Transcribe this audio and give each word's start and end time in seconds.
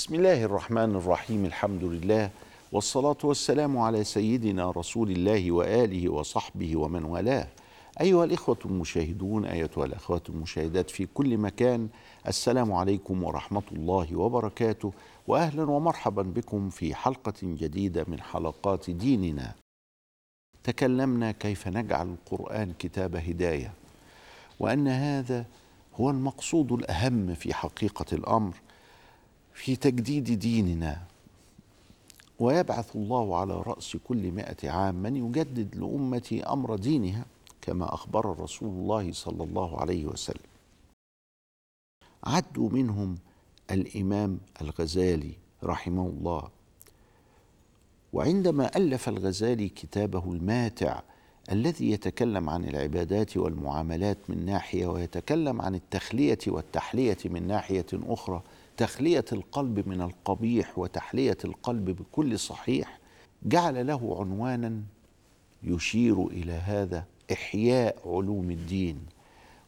بسم 0.00 0.14
الله 0.14 0.44
الرحمن 0.44 0.96
الرحيم 0.96 1.44
الحمد 1.44 1.84
لله 1.84 2.30
والصلاة 2.72 3.16
والسلام 3.24 3.78
على 3.78 4.04
سيدنا 4.04 4.70
رسول 4.70 5.10
الله 5.10 5.52
وآله 5.52 6.08
وصحبه 6.08 6.76
ومن 6.76 7.04
والاه. 7.04 7.48
أيها 8.00 8.24
الإخوة 8.24 8.58
المشاهدون 8.64 9.44
أيتها 9.44 9.84
الأخوات 9.84 10.30
المشاهدات 10.30 10.90
في 10.90 11.06
كل 11.06 11.38
مكان 11.38 11.88
السلام 12.28 12.72
عليكم 12.72 13.24
ورحمة 13.24 13.62
الله 13.72 14.16
وبركاته 14.16 14.92
وأهلا 15.28 15.70
ومرحبا 15.70 16.22
بكم 16.22 16.70
في 16.70 16.94
حلقة 16.94 17.34
جديدة 17.42 18.04
من 18.08 18.20
حلقات 18.20 18.90
ديننا. 18.90 19.54
تكلمنا 20.64 21.32
كيف 21.32 21.68
نجعل 21.68 22.08
القرآن 22.08 22.72
كتاب 22.78 23.16
هداية 23.16 23.72
وأن 24.60 24.88
هذا 24.88 25.46
هو 26.00 26.10
المقصود 26.10 26.72
الأهم 26.72 27.34
في 27.34 27.54
حقيقة 27.54 28.06
الأمر. 28.12 28.54
في 29.54 29.76
تجديد 29.76 30.38
ديننا. 30.38 31.02
ويبعث 32.38 32.96
الله 32.96 33.36
على 33.36 33.54
رأس 33.54 33.96
كل 34.04 34.32
مائة 34.32 34.70
عام 34.70 34.94
من 34.94 35.16
يجدد 35.16 35.76
لأمتي 35.76 36.42
أمر 36.44 36.76
دينها 36.76 37.24
كما 37.62 37.94
أخبر 37.94 38.40
رسول 38.40 38.68
الله 38.68 39.12
صلى 39.12 39.44
الله 39.44 39.80
عليه 39.80 40.06
وسلم. 40.06 40.50
عدوا 42.24 42.70
منهم 42.70 43.18
الإمام 43.70 44.38
الغزالي 44.60 45.32
رحمه 45.64 46.06
الله. 46.06 46.48
وعندما 48.12 48.76
ألف 48.76 49.08
الغزالي 49.08 49.68
كتابه 49.68 50.32
الماتع 50.32 51.00
الذي 51.52 51.90
يتكلم 51.90 52.50
عن 52.50 52.64
العبادات 52.64 53.36
والمعاملات 53.36 54.16
من 54.28 54.46
ناحية 54.46 54.86
ويتكلم 54.86 55.60
عن 55.62 55.74
التخلية 55.74 56.38
والتحلية 56.46 57.18
من 57.24 57.46
ناحية 57.46 57.86
أخرى 57.92 58.42
تخلية 58.80 59.24
القلب 59.32 59.88
من 59.88 60.00
القبيح 60.00 60.78
وتحلية 60.78 61.36
القلب 61.44 61.90
بكل 61.90 62.38
صحيح 62.38 63.00
جعل 63.42 63.86
له 63.86 64.16
عنوانا 64.20 64.82
يشير 65.62 66.26
إلى 66.26 66.52
هذا 66.52 67.04
إحياء 67.32 67.96
علوم 68.16 68.50
الدين. 68.50 68.98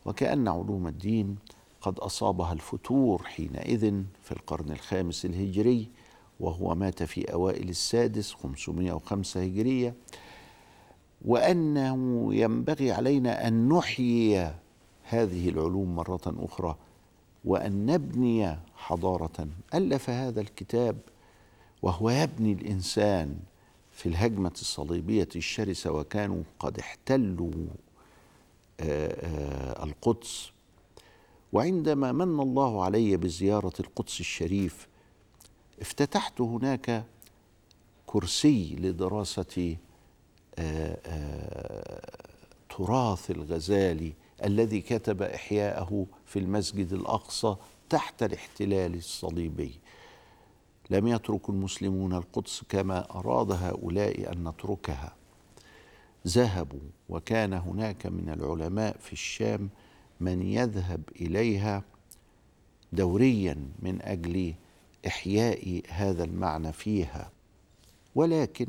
وكأن 0.04 0.48
علوم 0.48 0.86
الدين 0.86 1.36
قد 1.80 1.98
أصابها 1.98 2.52
الفتور 2.52 3.22
حينئذ 3.22 4.02
في 4.22 4.32
القرن 4.32 4.70
الخامس 4.70 5.24
الهجري 5.24 5.88
وهو 6.40 6.74
مات 6.74 7.02
في 7.02 7.32
أوائل 7.32 7.68
السادس 7.68 8.32
505 8.32 9.42
هجرية. 9.42 9.94
وأنه 11.24 12.28
ينبغي 12.34 12.92
علينا 12.92 13.48
أن 13.48 13.68
نحيي 13.68 14.54
هذه 15.02 15.48
العلوم 15.48 15.96
مرة 15.96 16.20
أخرى. 16.26 16.76
وأن 17.44 17.86
نبني 17.86 18.58
حضارة 18.76 19.48
ألف 19.74 20.10
هذا 20.10 20.40
الكتاب 20.40 20.96
وهو 21.82 22.10
يبني 22.10 22.52
الإنسان 22.52 23.38
في 23.92 24.08
الهجمة 24.08 24.52
الصليبية 24.60 25.28
الشرسة 25.36 25.92
وكانوا 25.92 26.42
قد 26.58 26.78
احتلوا 26.78 27.52
القدس. 29.82 30.52
وعندما 31.52 32.12
من 32.12 32.40
الله 32.40 32.84
علي 32.84 33.16
بزيارة 33.16 33.72
القدس 33.80 34.20
الشريف 34.20 34.88
افتتحت 35.80 36.40
هناك 36.40 37.04
كرسي 38.06 38.76
لدراسة 38.76 39.76
تراث 42.68 43.30
الغزالي. 43.30 44.12
الذي 44.44 44.80
كتب 44.80 45.22
إحياءه 45.22 46.06
في 46.26 46.38
المسجد 46.38 46.92
الأقصى 46.92 47.56
تحت 47.88 48.22
الاحتلال 48.22 48.94
الصليبي. 48.94 49.80
لم 50.90 51.06
يترك 51.06 51.48
المسلمون 51.48 52.14
القدس 52.14 52.62
كما 52.68 53.10
أراد 53.10 53.52
هؤلاء 53.52 54.32
أن 54.32 54.48
نتركها. 54.48 55.16
ذهبوا 56.26 56.90
وكان 57.08 57.52
هناك 57.52 58.06
من 58.06 58.28
العلماء 58.28 58.96
في 59.00 59.12
الشام 59.12 59.70
من 60.20 60.42
يذهب 60.42 61.02
إليها 61.20 61.84
دوريا 62.92 63.68
من 63.78 64.02
أجل 64.02 64.54
إحياء 65.06 65.82
هذا 65.88 66.24
المعنى 66.24 66.72
فيها. 66.72 67.30
ولكن 68.14 68.66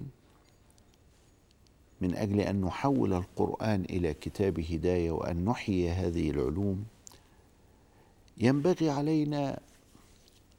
من 2.04 2.16
أجل 2.16 2.40
أن 2.40 2.62
نحول 2.62 3.14
القرآن 3.14 3.86
إلى 3.90 4.14
كتاب 4.14 4.60
هداية 4.60 5.12
وأن 5.12 5.46
نحيي 5.46 5.90
هذه 5.90 6.30
العلوم 6.30 6.86
ينبغي 8.38 8.90
علينا 8.90 9.60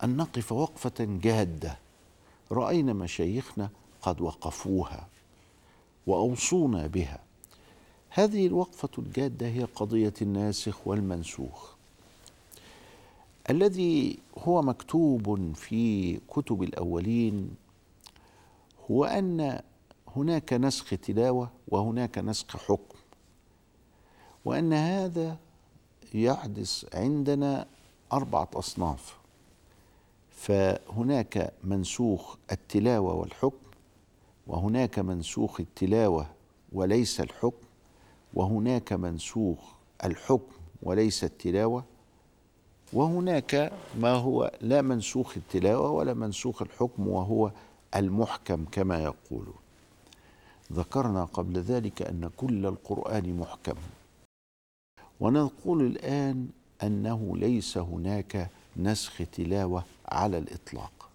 أن 0.04 0.16
نقف 0.16 0.52
وقفة 0.52 1.04
جادة. 1.22 1.78
رأينا 2.52 2.92
مشايخنا 2.92 3.70
قد 4.02 4.20
وقفوها 4.20 5.08
وأوصونا 6.06 6.86
بها. 6.86 7.18
هذه 8.10 8.46
الوقفة 8.46 8.88
الجادة 8.98 9.46
هي 9.46 9.64
قضية 9.64 10.14
الناسخ 10.22 10.86
والمنسوخ. 10.86 11.74
الذي 13.50 14.18
هو 14.38 14.62
مكتوب 14.62 15.54
في 15.54 16.16
كتب 16.28 16.62
الأولين 16.62 17.50
هو 18.90 19.04
أن 19.04 19.60
هناك 20.16 20.52
نسخ 20.52 20.90
تلاوة 20.90 21.50
وهناك 21.68 22.18
نسخ 22.18 22.56
حكم. 22.56 22.98
وأن 24.44 24.72
هذا 24.72 25.36
يحدث 26.14 26.94
عندنا 26.94 27.66
أربعة 28.12 28.48
أصناف. 28.54 29.16
فهناك 30.30 31.52
منسوخ 31.64 32.36
التلاوة 32.52 33.14
والحكم 33.14 33.64
وهناك 34.46 34.98
منسوخ 34.98 35.60
التلاوة 35.60 36.26
وليس 36.72 37.20
الحكم 37.20 37.66
وهناك 38.34 38.92
منسوخ 38.92 39.58
الحكم 40.04 40.52
وليس 40.82 41.24
التلاوة 41.24 41.84
وهناك 42.92 43.72
ما 43.98 44.12
هو 44.12 44.50
لا 44.60 44.82
منسوخ 44.82 45.36
التلاوة 45.36 45.90
ولا 45.90 46.14
منسوخ 46.14 46.62
الحكم 46.62 47.08
وهو 47.08 47.50
المحكم 47.96 48.64
كما 48.64 49.02
يقولون. 49.02 49.63
ذكرنا 50.74 51.24
قبل 51.24 51.58
ذلك 51.60 52.02
أن 52.02 52.30
كل 52.36 52.66
القرآن 52.66 53.36
محكم. 53.38 53.74
ونقول 55.20 55.86
الآن 55.86 56.48
أنه 56.82 57.36
ليس 57.36 57.78
هناك 57.78 58.50
نسخ 58.76 59.22
تلاوة 59.32 59.84
على 60.08 60.38
الإطلاق. 60.38 61.08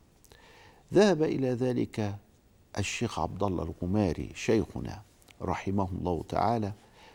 ذهب 0.94 1.24
إلى 1.24 1.50
ذلك 1.50 2.16
الشيخ 2.78 3.19
عبد 3.19 3.44
الله 3.44 3.64
الغماري 3.64 4.30
شيخنا 4.36 5.02
رحمه 5.42 5.88
الله 5.92 6.24
تعالى 6.30 6.72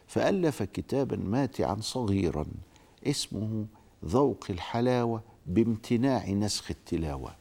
فألف 0.06 0.62
كتابا 0.62 1.16
ماتعا 1.16 1.76
صغيرا 1.80 2.46
اسمه 3.06 3.66
ذوق 4.04 4.44
الحلاوة 4.50 5.22
بامتناع 5.46 6.30
نسخ 6.30 6.70
التلاوة. 6.70 7.34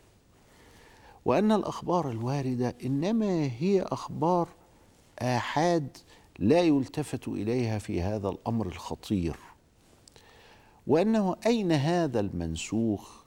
وأن 1.25 1.51
الأخبار 1.51 2.09
الواردة 2.09 2.75
إنما 2.85 3.49
هي 3.59 3.81
أخبار 3.81 4.47
آحاد 5.23 5.97
لا 6.39 6.61
يلتفت 6.61 7.27
إليها 7.27 7.77
في 7.79 8.01
هذا 8.01 8.29
الأمر 8.29 8.67
الخطير 8.67 9.35
وأنه 10.87 11.35
أين 11.45 11.71
هذا 11.71 12.19
المنسوخ؟ 12.19 13.23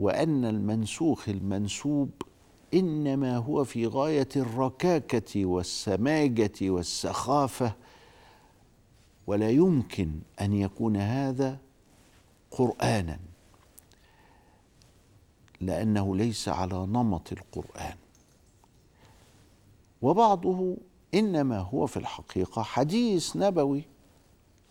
وأن 0.00 0.44
المنسوخ 0.44 1.28
المنسوب 1.28 2.10
إنما 2.74 3.36
هو 3.36 3.64
في 3.64 3.86
غاية 3.86 4.28
الركاكة 4.36 5.46
والسماجة 5.46 6.52
والسخافة 6.62 7.72
ولا 9.26 9.50
يمكن 9.50 10.10
أن 10.40 10.52
يكون 10.52 10.96
هذا 10.96 11.58
قرآنا 12.50 13.18
لأنه 15.60 16.16
ليس 16.16 16.48
على 16.48 16.76
نمط 16.86 17.32
القرآن. 17.32 17.96
وبعضه 20.02 20.76
إنما 21.14 21.58
هو 21.58 21.86
في 21.86 21.96
الحقيقة 21.96 22.62
حديث 22.62 23.36
نبوي. 23.36 23.84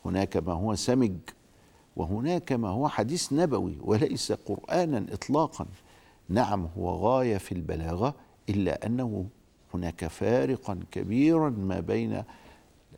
هناك 0.05 0.37
ما 0.37 0.53
هو 0.53 0.75
سمج 0.75 1.17
وهناك 1.95 2.51
ما 2.51 2.69
هو 2.69 2.87
حديث 2.87 3.33
نبوي 3.33 3.77
وليس 3.81 4.31
قرآنا 4.31 5.05
إطلاقا. 5.11 5.65
نعم 6.29 6.67
هو 6.77 6.89
غاية 6.89 7.37
في 7.37 7.51
البلاغة 7.51 8.15
إلا 8.49 8.85
أنه 8.85 9.25
هناك 9.73 10.07
فارقا 10.07 10.79
كبيرا 10.91 11.49
ما 11.49 11.79
بين 11.79 12.23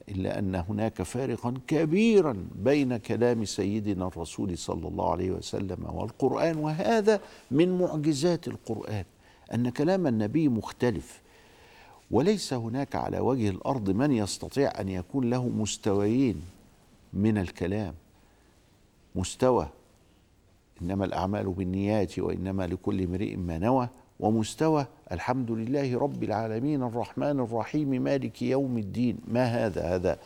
إلا 0.10 0.40
أن 0.40 0.56
هناك 0.56 1.02
فارقا 1.02 1.54
كبيرا 1.68 2.48
بين 2.56 2.98
كلام 2.98 3.46
سيدنا 3.46 4.08
الرسول 4.08 4.58
صلى 4.58 4.88
الله 4.88 5.12
عليه 5.12 5.32
وسلم 5.32 5.86
والقرآن. 5.94 6.58
وهذا 6.58 7.20
من 7.52 7.78
معجزات 7.78 8.48
القرآن 8.48 9.06
أن 9.54 9.70
كلام 9.70 10.08
النبي 10.08 10.50
مختلف. 10.50 11.22
وليس 12.12 12.54
هناك 12.54 12.96
على 12.96 13.20
وجه 13.20 13.50
الأرض 13.50 13.90
من 13.90 14.12
يستطيع 14.12 14.72
أن 14.80 14.90
يكون 14.90 15.30
له 15.30 15.48
مستويين 15.48 16.42
من 17.14 17.38
الكلام. 17.38 17.94
مستوى 19.16 19.68
إنما 20.82 21.06
الأعمال 21.06 21.50
بالنيات 21.50 22.20
وإنما 22.20 22.68
لكل 22.68 23.02
امرئ 23.02 23.36
ما 23.36 23.58
نوى. 23.58 23.90
ومستوى 24.20 24.86
الحمد 25.12 25.52
لله 25.52 25.98
رب 26.00 26.24
العالمين 26.24 26.84
الرحمن 26.84 27.40
الرحيم 27.40 27.90
مالك 27.90 28.42
يوم 28.42 28.78
الدين. 28.78 29.18
ما 29.28 29.46
هذا؟ 29.46 29.96
هذا 29.96 30.20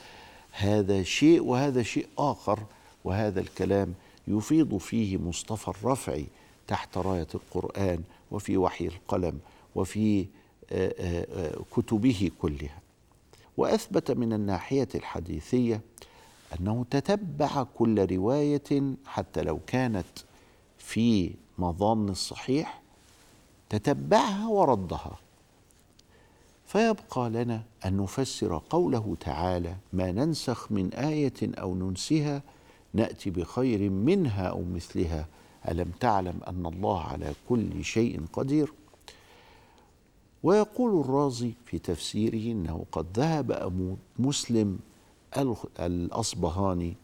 هذا 0.51 1.03
شيء 1.03 1.43
وهذا 1.43 1.83
شيء 1.83 2.07
آخر. 2.17 2.59
وهذا 3.03 3.39
الكلام 3.39 3.93
يفيض 4.27 4.77
فيه 4.77 5.17
مصطفى 5.17 5.67
الرفع 5.67 6.21
تحت 6.67 6.97
راية 6.97 7.27
القرآن 7.35 8.03
وفي 8.31 8.57
وحي 8.57 8.87
القلم 8.87 9.39
وفي 9.75 10.25
كتبه 11.75 12.31
كلها. 12.41 12.79
وأثبت 13.57 14.11
من 14.11 14.33
الناحية 14.33 14.87
الحديثية 14.95 15.81
أنه 16.59 16.85
تتبع 16.91 17.63
كل 17.63 18.15
رواية 18.15 18.93
حتى 19.05 19.41
لو 19.41 19.59
كانت 19.67 20.05
في 20.77 21.31
مظان 21.57 22.09
الصحيح 22.09 22.81
تتبعها 23.69 24.47
وردها. 24.47 25.19
فيبقى 26.65 27.29
لنا 27.29 27.63
أن 27.85 27.97
نفسر 27.97 28.61
قوله 28.69 29.15
تعالى 29.19 29.75
ما 29.93 30.11
ننسخ 30.11 30.71
من 30.71 30.93
آية 30.93 31.33
أو 31.41 31.75
ننسها 31.75 32.41
نأتي 32.93 33.29
بخير 33.29 33.89
منها 33.89 34.47
أو 34.47 34.63
مثلها. 34.63 35.27
ألم 35.69 35.91
تعلم 35.99 36.39
أن 36.47 36.65
الله 36.65 37.01
على 37.01 37.33
كل 37.49 37.83
شيء 37.83 38.21
قدير؟ 38.33 38.73
ويقول 40.43 40.99
الرازي 40.99 41.53
في 41.65 41.79
تفسيره 41.79 42.51
إنه 42.51 42.85
قد 42.91 43.19
ذهب 43.19 43.51
أبو 43.51 43.95
مسلم 44.19 44.79
الأصبهاني 45.79 46.95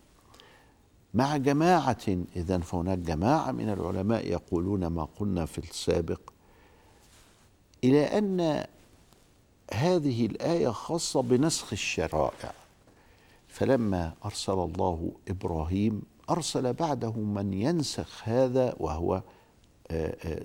مع 1.14 1.38
جماعة 1.38 2.18
اذا 2.36 2.58
فهناك 2.58 2.98
جماعة 2.98 3.52
من 3.52 3.70
العلماء 3.70 4.28
يقولون 4.28 4.88
ما 4.88 5.08
قلنا 5.20 5.46
في 5.46 5.58
السابق 5.58 6.20
إلى 7.84 8.04
أن 8.04 8.66
هذه 9.74 10.26
الآية 10.26 10.70
خاصة 10.70 11.22
بنسخ 11.22 11.74
الشرائع. 11.74 12.54
فلما 13.48 14.14
أرسل 14.26 14.54
الله 14.54 15.12
إبراهيم 15.28 16.02
أرسل 16.30 16.74
بعده 16.74 17.12
من 17.12 17.54
ينسخ 17.54 18.22
هذا 18.24 18.76
وهو 18.80 19.22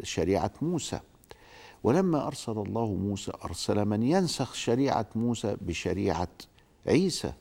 شريعة 0.03 0.51
موسى. 0.63 1.01
ولما 1.85 2.27
أرسل 2.27 2.53
الله 2.53 2.87
موسى 2.87 3.33
أرسل 3.45 3.85
من 3.85 4.03
ينسخ 4.03 4.55
شريعة 4.55 5.07
موسى 5.15 5.57
بشريعة 5.61 6.29
عيسى. 6.87 7.33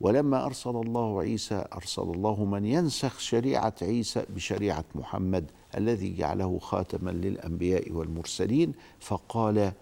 ولما 0.00 0.46
أرسل 0.46 0.70
الله 0.70 1.20
عيسى 1.20 1.64
أرسل 1.72 2.02
الله 2.02 2.44
من 2.44 2.64
ينسخ 2.64 3.18
شريعة 3.18 3.74
عيسى 3.82 4.24
بشريعة 4.34 4.84
محمد 4.94 5.50
الذي 5.76 6.16
جعله 6.16 6.58
خاتما 6.58 7.10
للأنبياء 7.10 7.92
والمرسلين. 7.92 8.72
فقال 9.00 9.72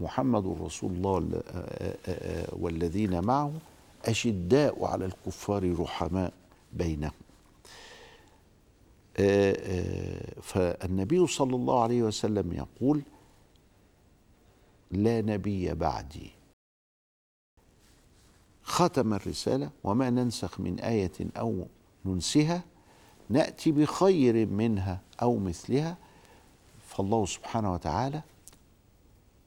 محمد 0.00 0.46
رسول 0.60 0.92
الله 0.92 1.42
والذين 2.52 3.24
معه 3.24 3.52
أشداء 4.04 4.84
على 4.84 5.04
الكفار 5.04 5.80
رحماء 5.80 6.32
بينهم. 6.72 7.21
فالنبي 10.42 11.26
صلى 11.26 11.56
الله 11.56 11.82
عليه 11.82 12.02
وسلم 12.02 12.52
يقول 12.52 13.02
لا 14.90 15.20
نبي 15.20 15.74
بعدي. 15.74 16.30
ختم 18.62 19.14
الرسالة 19.14 19.70
وما 19.84 20.10
ننسخ 20.10 20.60
من 20.60 20.80
آية 20.80 21.12
أو 21.36 21.66
ننسها 22.04 22.62
نأتي 23.28 23.72
بخير 23.72 24.46
منها 24.46 25.00
أو 25.22 25.38
مثلها. 25.38 25.96
فالله 26.86 27.26
سبحانه 27.26 27.72
وتعالى 27.72 28.22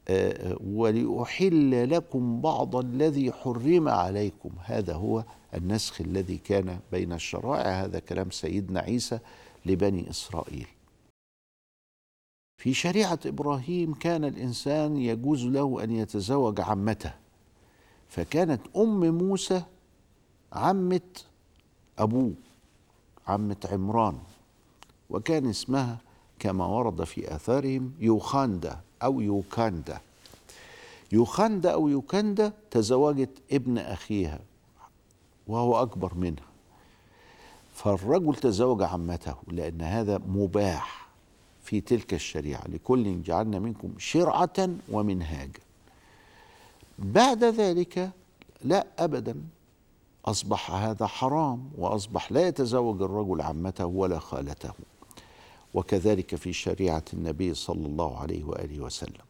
آه، 0.08 0.52
آه، 0.52 0.58
ولأحل 0.68 1.90
لكم 1.90 2.42
بعض 2.42 2.76
الذي 2.76 3.32
حرم 3.32 3.90
عليكم. 3.90 4.50
هذا 4.64 4.94
هو 4.94 5.24
النسخ 5.54 6.02
الذي 6.02 6.38
كان 6.38 6.80
بين 6.92 7.14
الشرائع 7.14 7.84
هذا 7.84 8.00
كلام 8.00 8.32
سيدنا 8.32 8.80
عيسى 8.80 9.20
لبني 9.66 10.10
إسرائيل. 10.10 10.68
في 12.58 12.74
شريعة 12.74 13.20
إبراهيم 13.26 13.94
كان 13.94 14.26
الإنسان 14.26 14.98
يجوز 14.98 15.46
له 15.46 15.84
أن 15.84 15.92
يتزوج 15.92 16.62
عمته 16.62 17.14
فكانت 18.10 18.62
أم 18.76 19.18
موسى 19.18 19.64
عمة 20.54 21.02
أبوه 22.00 22.34
عمة 23.28 23.68
عمران 23.72 24.18
وكان 25.10 25.50
اسمها 25.50 25.98
كما 26.40 26.66
ورد 26.66 27.04
في 27.04 27.36
آثارهم 27.36 27.94
يوخاندا 28.00 28.80
أو 29.04 29.22
يوكاندا. 29.22 30.02
يوخاندا 31.12 31.72
أو 31.74 31.88
يوكاندا 31.88 32.54
تزوجت 32.72 33.30
ابن 33.52 33.78
أخيها 33.78 34.40
وهو 35.48 35.82
أكبر 35.82 36.14
منها. 36.14 36.55
فالرجل 37.76 38.36
تزوج 38.36 38.84
عمته 38.84 39.36
لأن 39.48 39.82
هذا 39.82 40.18
مباح 40.18 41.10
في 41.64 41.82
تلك 41.82 42.14
الشريعة. 42.14 42.68
لكل 42.68 43.22
جعلنا 43.22 43.60
منكم 43.60 43.94
شرعة 43.98 44.70
ومنهاجا. 44.92 45.60
بعد 47.00 47.44
ذلك 47.44 48.12
لا 48.64 48.88
أبدا. 49.00 49.36
أصبح 50.26 50.72
هذا 50.72 51.08
حرام 51.08 51.70
وأصبح 51.78 52.32
لا 52.32 52.48
يتزوج 52.48 53.02
الرجل 53.02 53.42
عمته 53.42 53.86
ولا 53.86 54.20
خالته. 54.20 54.74
وكذلك 55.74 56.36
في 56.36 56.54
شريعة 56.54 57.04
النبي 57.14 57.54
صلى 57.54 57.86
الله 57.86 58.20
عليه 58.20 58.44
وآله 58.44 58.80
وسلم. 58.80 59.26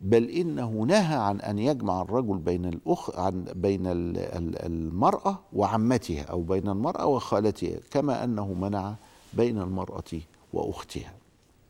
بل 0.00 0.30
إنه 0.30 0.70
نهى 0.70 1.16
عن 1.16 1.40
أن 1.40 1.58
يجمع 1.58 2.02
الرجل 2.02 2.38
بين 2.38 2.64
الأخ 2.64 3.18
عن 3.18 3.44
بين 3.54 3.82
المرأة 3.86 5.38
وعمتها 5.52 6.22
أو 6.22 6.42
بين 6.42 6.68
المرأة 6.68 7.06
وخالتها 7.06 7.78
كما 7.90 8.24
أنه 8.24 8.52
منع 8.52 8.94
بين 9.34 9.58
المرأة 9.60 10.20
وأختها. 10.52 11.14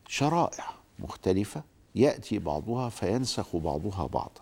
شرائع 0.07 0.69
مختلفة 0.99 1.63
يأتي 1.95 2.39
بعضها 2.39 2.89
فينسخ 2.89 3.55
بعضها 3.55 4.07
بعضا. 4.07 4.41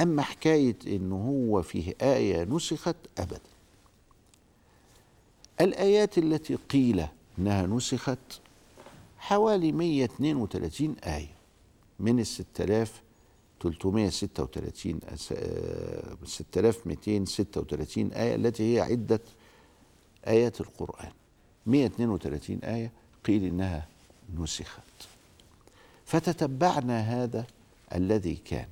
أما 0.00 0.22
حكاية 0.22 0.76
إنه 0.86 1.16
هو 1.50 1.62
فيه 1.62 1.94
آية 2.02 2.44
نسخت 2.44 2.96
أبدا. 3.18 3.40
الآيات 5.60 6.18
التي 6.18 6.54
قيل 6.54 7.06
إنها 7.38 7.66
نسخت 7.66 8.40
حوالي 9.18 9.72
132 9.72 10.96
آية. 11.04 11.34
من 12.00 12.18
ال 12.20 12.26
6336 12.26 15.00
6236 16.24 18.12
آية 18.12 18.34
التي 18.34 18.74
هي 18.74 18.80
عدة 18.80 19.20
آيات 20.26 20.60
القرآن. 20.60 21.12
132 21.66 22.58
آية 22.64 22.92
قيل 23.24 23.44
إنها 23.44 23.88
نسخت. 24.34 24.82
فتتبعنا 26.04 27.00
هذا 27.00 27.46
الذي 27.94 28.36
كان. 28.36 28.68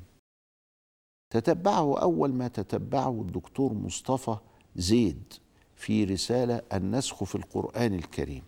تتبعه 1.30 1.98
أول 1.98 2.32
ما 2.32 2.48
تتبعه 2.48 3.20
الدكتور 3.20 3.72
مصطفى 3.72 4.36
زيد 4.76 5.32
في 5.76 6.04
رسالة 6.04 6.62
النسخ 6.72 7.24
في 7.24 7.34
القرآن 7.34 7.94
الكريم. 7.94 8.42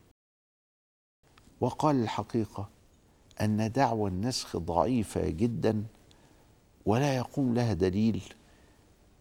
وقال 1.60 2.02
الحقيقة 2.02 2.68
أن 3.40 3.72
دعوى 3.72 4.10
النسخ 4.10 4.56
ضعيفة 4.56 5.28
جدا 5.28 5.84
ولا 6.86 7.16
يقوم 7.16 7.54
لها 7.54 7.72
دليل 7.72 8.22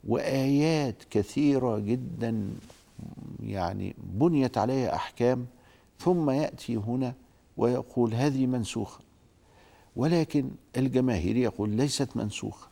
وآيات 0.07 1.03
كثيرة 1.09 1.79
جدا 1.79 2.49
يعني 3.43 3.95
بنيت 3.97 4.57
عليها 4.57 4.95
أحكام 4.95 5.47
ثم 5.99 6.29
يأتي 6.29 6.75
هنا 6.75 7.13
ويقول 7.57 8.13
هذه 8.13 8.45
منسوخة. 8.47 9.03
ولكن 9.95 10.51
الجماهير 10.77 11.37
يقول 11.37 11.69
ليست 11.69 12.17
منسوخة. 12.17 12.67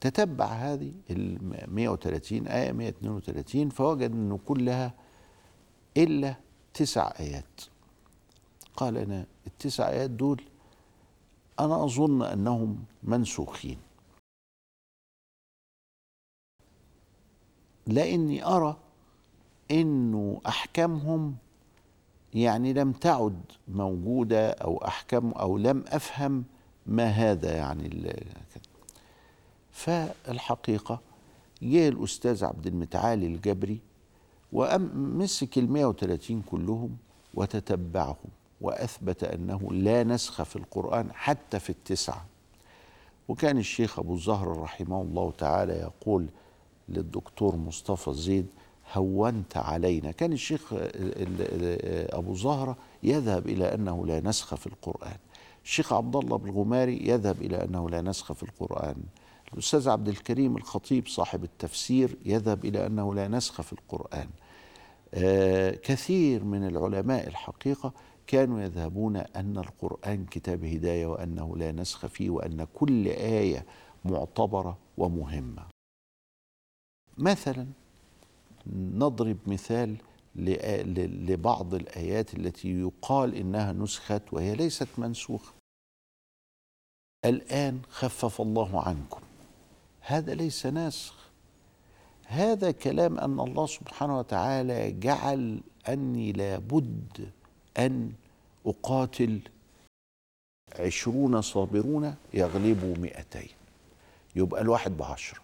تتبع 0.00 0.46
هذه 0.46 0.92
ال 1.10 1.38
130 1.74 2.46
آية 2.46 2.72
132 2.72 3.68
فوجد 3.68 4.10
أنه 4.10 4.38
كلها 4.46 4.94
إلا 5.96 6.34
تسع 6.74 7.12
آيات. 7.20 7.60
قال 8.76 8.96
أنا 8.96 9.26
التسع 9.46 9.88
آيات 9.88 10.10
دول 10.10 10.42
أنا 11.60 11.84
أظن 11.84 12.22
أنهم 12.22 12.84
منسوخين. 13.02 13.78
لأني 17.86 18.46
أرى 18.46 18.76
أنه 19.70 20.40
أحكامهم 20.46 21.36
يعني 22.34 22.72
لم 22.72 22.92
تعد 22.92 23.42
موجودة 23.68 24.50
أو 24.50 24.84
أحكام 24.84 25.30
أو 25.30 25.58
لم 25.58 25.84
أفهم 25.88 26.44
ما 26.86 27.06
هذا 27.06 27.56
يعني 27.56 28.16
فالحقيقة 29.72 31.00
جه 31.62 31.88
الأستاذ 31.88 32.44
عبد 32.44 32.66
المتعالي 32.66 33.26
الجبري 33.26 33.80
ومسك 34.52 35.58
ال 35.58 35.72
130 35.72 36.42
كلهم 36.42 36.96
وتتبعهم. 37.34 38.30
وأثبت 38.62 39.24
أنه 39.24 39.68
لا 39.72 40.04
نسخ 40.04 40.42
في 40.42 40.56
القرآن 40.56 41.12
حتى 41.12 41.58
في 41.58 41.70
التسعة. 41.70 42.26
وكان 43.28 43.58
الشيخ 43.58 43.98
أبو 43.98 44.14
الزهر 44.14 44.60
رحمه 44.60 45.02
الله 45.02 45.32
تعالى 45.38 45.72
يقول 45.72 46.26
للدكتور 46.88 47.56
مصطفى 47.56 48.12
زيد 48.12 48.46
هونت 48.94 49.56
علينا. 49.56 50.10
كان 50.10 50.32
الشيخ 50.32 50.72
أبو 52.12 52.34
زهره 52.34 52.76
يذهب 53.02 53.46
إلى 53.46 53.74
أنه 53.74 54.06
لا 54.06 54.20
نسخ 54.20 54.54
في 54.54 54.66
القرآن. 54.66 55.16
الشيخ 55.64 55.92
عبد 55.92 56.16
الله 56.16 56.36
بن 56.36 56.48
الغماري 56.50 57.08
يذهب 57.08 57.42
إلى 57.42 57.64
أنه 57.64 57.90
لا 57.90 58.02
نسخ 58.02 58.32
في 58.32 58.42
القرآن. 58.42 58.96
الأستاذ 59.52 59.88
عبد 59.88 60.08
الكريم 60.08 60.56
الخطيب 60.56 61.06
صاحب 61.08 61.44
التفسير 61.44 62.16
يذهب 62.24 62.64
إلى 62.64 62.86
أنه 62.86 63.14
لا 63.14 63.28
نسخ 63.28 63.60
في 63.60 63.72
القرآن. 63.72 64.28
آه 65.14 65.70
كثير 65.70 66.44
من 66.44 66.66
العلماء 66.66 67.28
الحقيقة 67.28 67.92
كانوا 68.32 68.60
يذهبون 68.60 69.16
أن 69.16 69.58
القرآن 69.58 70.26
كتاب 70.26 70.64
هداية 70.64 71.06
وأنه 71.06 71.56
لا 71.56 71.72
نسخ 71.72 72.06
فيه 72.06 72.30
وأن 72.30 72.66
كل 72.74 73.06
آية 73.08 73.66
معتبرة 74.04 74.78
ومهمة. 74.98 75.66
مثلا 77.18 77.66
نضرب 78.76 79.38
مثال 79.46 79.96
لبعض 81.26 81.74
الآيات 81.74 82.34
التي 82.34 82.80
يقال 82.80 83.34
إنها 83.34 83.72
نسخت 83.72 84.22
وهي 84.32 84.54
ليست 84.54 84.88
منسوخة. 84.98 85.52
الآن 87.24 87.82
خفف 87.88 88.40
الله 88.40 88.80
عنكم. 88.80 89.20
هذا 90.00 90.34
ليس 90.34 90.66
نسخ 90.66 91.14
هذا 92.24 92.70
كلام 92.70 93.18
أن 93.18 93.40
الله 93.40 93.66
سبحانه 93.66 94.18
وتعالى 94.18 94.92
جعل 94.92 95.60
أني 95.88 96.32
لابد 96.32 97.30
أن 97.78 98.12
أقاتل 98.66 99.40
عشرون 100.78 101.42
صابرون 101.42 102.14
يغلبوا 102.34 102.94
مئتين. 102.96 103.48
يبقى 104.36 104.60
الواحد 104.62 104.96
بعشرة. 104.96 105.40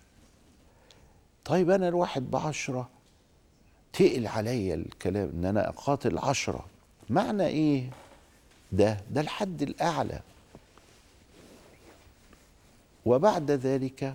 طيب 1.45 1.71
أنا 1.71 1.89
الواحد 1.89 2.31
بعشرة 2.31 2.89
تقل 3.93 4.27
عليا 4.27 4.75
الكلام 4.75 5.29
إن 5.35 5.45
أنا 5.45 5.69
أقاتل 5.69 6.19
عشرة. 6.19 6.67
معنى 7.11 7.47
إيه؟ 7.47 7.91
ده 8.73 9.01
ده 9.11 9.21
الحد 9.21 9.63
الأعلى. 9.63 10.21
وبعد 13.07 13.51
ذلك 13.51 14.15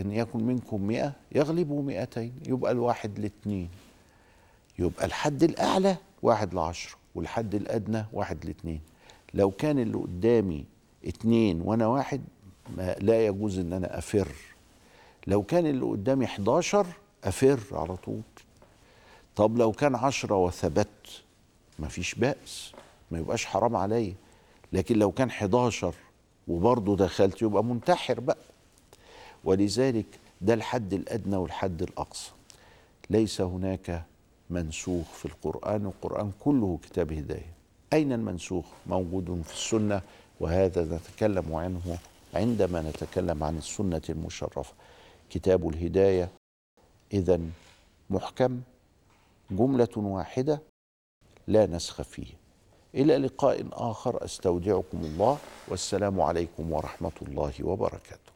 إن 0.00 0.12
يكن 0.12 0.44
منكم 0.44 0.82
مئة 0.82 1.12
يغلبوا 1.32 1.82
مئتين 1.82 2.32
يبقى 2.46 2.72
الواحد 2.72 3.18
لاثنين 3.18 3.70
يبقى 4.78 5.04
الحد 5.04 5.42
الأعلى 5.42 5.96
واحد 6.22 6.54
لعشرة. 6.54 7.01
والحد 7.14 7.54
الأدنى 7.54 8.04
واحد 8.12 8.44
لاثنين 8.44 8.80
لو 9.34 9.50
كان 9.50 9.78
اللي 9.78 9.96
قدامي 9.96 10.64
اتنين 11.04 11.60
وأنا 11.60 11.86
واحد 11.86 12.20
ما 12.76 12.94
لا 12.98 13.26
يجوز 13.26 13.58
إن 13.58 13.72
أنا 13.72 13.98
أفر. 13.98 14.28
لو 15.26 15.42
كان 15.42 15.66
اللي 15.66 15.84
قدامي 15.84 16.24
11 16.24 16.86
أفر 17.24 17.60
على 17.72 17.96
طول. 17.96 18.20
طب 19.36 19.58
لو 19.58 19.72
كان 19.72 19.94
عشرة 19.94 20.36
وثبت 20.44 21.22
مفيش 21.78 22.14
بأس 22.14 22.72
ما 23.10 23.18
يبقاش 23.18 23.46
حرام 23.46 23.76
عليا. 23.76 24.14
لكن 24.72 24.98
لو 24.98 25.12
كان 25.12 25.28
11 25.28 25.94
وبرضه 26.48 26.96
دخلت 26.96 27.42
يبقى 27.42 27.64
منتحر 27.64 28.20
بقى. 28.20 28.36
ولذلك 29.44 30.06
ده 30.40 30.54
الحد 30.54 30.92
الأدنى 30.92 31.36
والحد 31.36 31.82
الأقصى. 31.82 32.30
ليس 33.10 33.40
هناك 33.40 34.04
منسوخ 34.52 35.06
في 35.12 35.24
القرآن 35.24 35.86
القرآن 35.86 36.32
كله 36.40 36.78
كتاب 36.82 37.12
هداية. 37.12 37.52
أين 37.92 38.12
المنسوخ؟ 38.12 38.64
موجود 38.86 39.42
في 39.42 39.52
السنة 39.52 40.02
وهذا 40.40 40.96
نتكلم 40.96 41.54
عنه 41.54 41.98
عندما 42.34 42.82
نتكلم 42.82 43.44
عن 43.44 43.58
السنة 43.58 44.02
المشرفة. 44.08 44.74
كتاب 45.30 45.68
الهداية 45.68 46.28
إذا 47.12 47.40
محكم 48.10 48.60
جملة 49.50 49.88
واحدة 49.96 50.62
لا 51.46 51.66
نسخ 51.66 52.02
فيه. 52.02 52.34
إلى 52.94 53.18
لقاء 53.18 53.66
آخر 53.72 54.24
أستودعكم 54.24 54.98
الله 55.04 55.38
والسلام 55.68 56.20
عليكم 56.20 56.72
ورحمة 56.72 57.12
الله 57.22 57.52
وبركاته. 57.62 58.31